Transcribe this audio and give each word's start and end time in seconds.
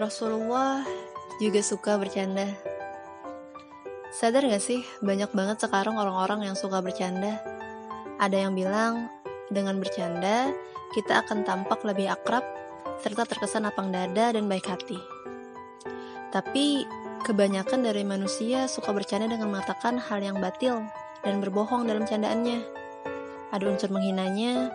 Rasulullah 0.00 0.80
juga 1.44 1.60
suka 1.60 2.00
bercanda. 2.00 2.48
Sadar 4.16 4.48
gak 4.48 4.64
sih, 4.64 4.80
banyak 5.04 5.28
banget 5.36 5.60
sekarang 5.60 6.00
orang-orang 6.00 6.48
yang 6.48 6.56
suka 6.56 6.80
bercanda. 6.80 7.36
Ada 8.16 8.48
yang 8.48 8.56
bilang, 8.56 9.12
dengan 9.52 9.76
bercanda, 9.76 10.56
kita 10.96 11.20
akan 11.20 11.44
tampak 11.44 11.84
lebih 11.84 12.08
akrab, 12.08 12.40
serta 13.04 13.28
terkesan 13.28 13.68
lapang 13.68 13.92
dada 13.92 14.32
dan 14.32 14.48
baik 14.48 14.72
hati. 14.72 14.96
Tapi, 16.32 16.88
kebanyakan 17.28 17.84
dari 17.84 18.00
manusia 18.00 18.72
suka 18.72 18.96
bercanda 18.96 19.28
dengan 19.28 19.52
mengatakan 19.52 20.00
hal 20.00 20.24
yang 20.24 20.40
batil 20.40 20.80
dan 21.20 21.44
berbohong 21.44 21.84
dalam 21.84 22.08
candaannya. 22.08 22.64
Ada 23.52 23.68
unsur 23.68 23.92
menghinanya, 23.92 24.72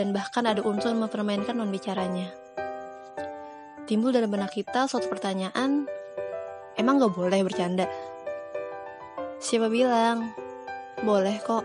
dan 0.00 0.16
bahkan 0.16 0.48
ada 0.48 0.64
unsur 0.64 0.96
mempermainkan 0.96 1.60
non 1.60 1.68
bicaranya. 1.68 2.41
Timbul 3.92 4.08
dalam 4.08 4.32
benak 4.32 4.56
kita 4.56 4.88
suatu 4.88 5.04
pertanyaan, 5.04 5.84
emang 6.80 6.96
gak 6.96 7.12
boleh 7.12 7.44
bercanda? 7.44 7.84
Siapa 9.36 9.68
bilang? 9.68 10.32
Boleh 11.04 11.36
kok. 11.44 11.60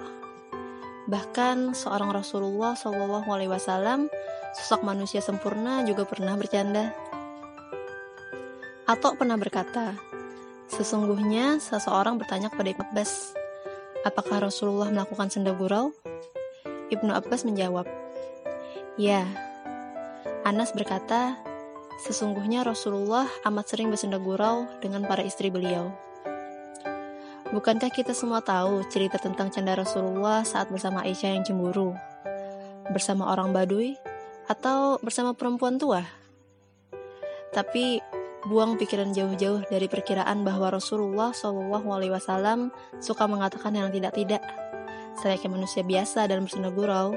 Bahkan 1.08 1.72
seorang 1.72 2.12
Rasulullah 2.12 2.76
Wasallam, 2.76 4.12
sosok 4.60 4.84
manusia 4.84 5.24
sempurna 5.24 5.88
juga 5.88 6.04
pernah 6.04 6.36
bercanda. 6.36 6.92
Atau 8.84 9.16
pernah 9.16 9.40
berkata, 9.40 9.96
sesungguhnya 10.68 11.64
seseorang 11.64 12.20
bertanya 12.20 12.52
kepada 12.52 12.76
Ibnu 12.76 12.92
Abbas, 12.92 13.32
apakah 14.04 14.52
Rasulullah 14.52 14.92
melakukan 14.92 15.32
senda 15.32 15.56
gurau? 15.56 15.96
Ibnu 16.92 17.08
Abbas 17.08 17.48
menjawab, 17.48 17.88
ya. 19.00 19.24
Anas 20.44 20.76
berkata, 20.76 21.47
sesungguhnya 21.98 22.62
Rasulullah 22.62 23.26
amat 23.50 23.66
sering 23.74 23.90
bersenda 23.90 24.22
gurau 24.22 24.70
dengan 24.78 25.06
para 25.10 25.26
istri 25.26 25.50
beliau. 25.50 25.90
Bukankah 27.48 27.90
kita 27.90 28.12
semua 28.12 28.44
tahu 28.44 28.84
cerita 28.92 29.16
tentang 29.18 29.48
canda 29.50 29.74
Rasulullah 29.74 30.44
saat 30.44 30.68
bersama 30.68 31.08
Aisyah 31.08 31.40
yang 31.40 31.44
cemburu? 31.48 31.96
Bersama 32.92 33.32
orang 33.32 33.56
Baduy? 33.56 33.96
Atau 34.52 35.00
bersama 35.00 35.32
perempuan 35.32 35.80
tua? 35.80 36.04
Tapi 37.56 38.04
buang 38.48 38.76
pikiran 38.76 39.16
jauh-jauh 39.16 39.64
dari 39.68 39.88
perkiraan 39.88 40.44
bahwa 40.44 40.76
Rasulullah 40.76 41.32
SAW 41.32 42.72
suka 43.00 43.24
mengatakan 43.28 43.76
yang 43.76 43.92
tidak-tidak, 43.92 44.44
selayaknya 45.20 45.50
manusia 45.52 45.84
biasa 45.88 46.28
dan 46.28 46.44
bersenda 46.44 46.72
gurau. 46.72 47.16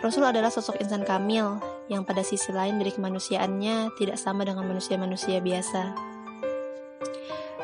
Rasul 0.00 0.24
adalah 0.24 0.52
sosok 0.52 0.80
insan 0.80 1.04
kamil 1.04 1.75
yang 1.86 2.02
pada 2.02 2.26
sisi 2.26 2.50
lain 2.50 2.82
dari 2.82 2.90
kemanusiaannya 2.90 3.94
tidak 3.94 4.18
sama 4.18 4.42
dengan 4.42 4.66
manusia-manusia 4.66 5.38
biasa. 5.38 5.94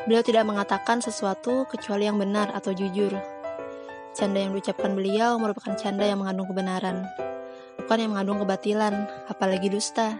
Beliau 0.03 0.23
tidak 0.23 0.43
mengatakan 0.43 0.99
sesuatu 0.99 1.63
kecuali 1.67 2.07
yang 2.07 2.19
benar 2.19 2.51
atau 2.51 2.75
jujur. 2.75 3.15
Canda 4.11 4.43
yang 4.43 4.51
diucapkan 4.51 4.93
beliau 4.93 5.39
merupakan 5.39 5.73
canda 5.79 6.03
yang 6.03 6.19
mengandung 6.19 6.51
kebenaran, 6.51 7.07
bukan 7.79 7.97
yang 7.97 8.11
mengandung 8.11 8.39
kebatilan, 8.43 9.07
apalagi 9.31 9.71
dusta. 9.71 10.19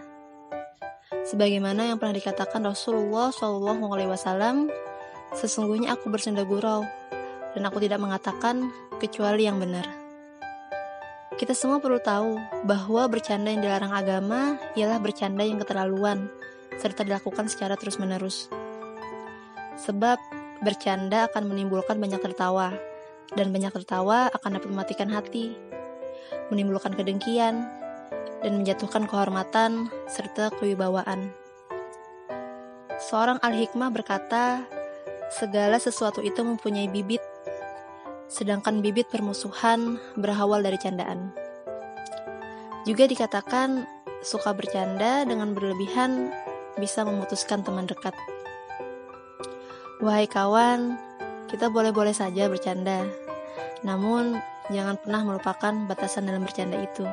Sebagaimana 1.23 1.93
yang 1.93 2.01
pernah 2.01 2.15
dikatakan 2.15 2.63
Rasulullah 2.63 3.31
SAW, 3.31 4.67
sesungguhnya 5.35 5.95
aku 5.95 6.11
bersenda 6.11 6.43
gurau, 6.43 6.83
dan 7.53 7.61
aku 7.63 7.79
tidak 7.83 8.01
mengatakan 8.01 8.71
kecuali 8.97 9.45
yang 9.45 9.61
benar. 9.61 10.02
Kita 11.33 11.57
semua 11.57 11.81
perlu 11.81 11.97
tahu 11.97 12.37
bahwa 12.61 13.09
bercanda 13.09 13.49
yang 13.49 13.65
dilarang 13.65 13.89
agama 13.89 14.61
ialah 14.77 15.01
bercanda 15.01 15.41
yang 15.41 15.57
keterlaluan, 15.57 16.29
serta 16.77 17.01
dilakukan 17.01 17.49
secara 17.49 17.73
terus-menerus. 17.73 18.53
Sebab 19.81 20.21
bercanda 20.61 21.25
akan 21.25 21.49
menimbulkan 21.49 21.97
banyak 21.97 22.21
tertawa, 22.21 22.77
dan 23.33 23.49
banyak 23.49 23.73
tertawa 23.73 24.29
akan 24.29 24.61
dapat 24.61 24.69
mematikan 24.69 25.09
hati, 25.09 25.57
menimbulkan 26.53 26.93
kedengkian, 26.93 27.65
dan 28.45 28.51
menjatuhkan 28.53 29.09
kehormatan 29.09 29.89
serta 30.05 30.53
kewibawaan. 30.61 31.33
Seorang 33.09 33.41
al-hikmah 33.41 33.89
berkata, 33.89 34.69
segala 35.33 35.81
sesuatu 35.81 36.21
itu 36.21 36.45
mempunyai 36.45 36.85
bibit, 36.93 37.25
sedangkan 38.33 38.81
bibit 38.81 39.13
permusuhan 39.13 40.01
berawal 40.17 40.65
dari 40.65 40.81
candaan. 40.81 41.29
Juga 42.89 43.05
dikatakan, 43.05 43.85
suka 44.25 44.57
bercanda 44.57 45.21
dengan 45.21 45.53
berlebihan 45.53 46.33
bisa 46.81 47.05
memutuskan 47.05 47.61
teman 47.61 47.85
dekat. 47.85 48.17
Wahai 50.01 50.25
kawan, 50.25 50.97
kita 51.47 51.69
boleh-boleh 51.69 52.17
saja 52.17 52.49
bercanda. 52.49 53.05
Namun, 53.85 54.41
jangan 54.73 54.97
pernah 54.97 55.21
melupakan 55.21 55.73
batasan 55.85 56.25
dalam 56.25 56.41
bercanda 56.41 56.81
itu. 56.81 57.05